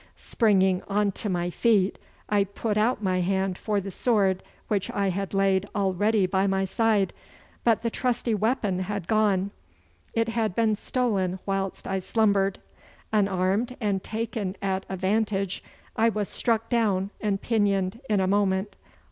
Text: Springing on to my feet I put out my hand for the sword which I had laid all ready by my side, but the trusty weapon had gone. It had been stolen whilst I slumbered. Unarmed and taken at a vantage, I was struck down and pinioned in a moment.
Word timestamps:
Springing 0.15 0.81
on 0.87 1.11
to 1.11 1.29
my 1.29 1.51
feet 1.51 1.99
I 2.27 2.43
put 2.45 2.75
out 2.75 3.03
my 3.03 3.19
hand 3.21 3.55
for 3.55 3.79
the 3.79 3.91
sword 3.91 4.41
which 4.67 4.89
I 4.89 5.09
had 5.09 5.31
laid 5.31 5.67
all 5.75 5.93
ready 5.93 6.25
by 6.25 6.47
my 6.47 6.65
side, 6.65 7.13
but 7.63 7.83
the 7.83 7.91
trusty 7.91 8.33
weapon 8.33 8.79
had 8.79 9.07
gone. 9.07 9.51
It 10.15 10.29
had 10.29 10.55
been 10.55 10.75
stolen 10.75 11.37
whilst 11.45 11.85
I 11.87 11.99
slumbered. 11.99 12.57
Unarmed 13.13 13.77
and 13.79 14.03
taken 14.03 14.55
at 14.59 14.87
a 14.89 14.97
vantage, 14.97 15.63
I 15.95 16.09
was 16.09 16.29
struck 16.29 16.67
down 16.67 17.11
and 17.21 17.39
pinioned 17.39 17.99
in 18.09 18.19
a 18.19 18.25
moment. 18.25 18.77